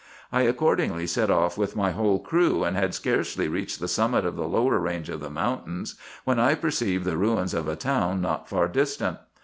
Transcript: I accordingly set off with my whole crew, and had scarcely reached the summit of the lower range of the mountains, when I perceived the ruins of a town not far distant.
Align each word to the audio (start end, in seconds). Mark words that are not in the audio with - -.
I 0.31 0.41
accordingly 0.41 1.05
set 1.05 1.29
off 1.29 1.59
with 1.59 1.75
my 1.75 1.91
whole 1.91 2.17
crew, 2.17 2.63
and 2.63 2.75
had 2.75 2.95
scarcely 2.95 3.47
reached 3.47 3.79
the 3.79 3.87
summit 3.87 4.25
of 4.25 4.35
the 4.35 4.47
lower 4.47 4.79
range 4.79 5.09
of 5.09 5.19
the 5.19 5.29
mountains, 5.29 5.93
when 6.23 6.39
I 6.39 6.55
perceived 6.55 7.05
the 7.05 7.17
ruins 7.17 7.53
of 7.53 7.67
a 7.67 7.75
town 7.75 8.19
not 8.19 8.49
far 8.49 8.67
distant. 8.67 9.19